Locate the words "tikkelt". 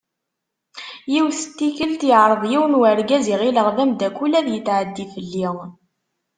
1.57-2.01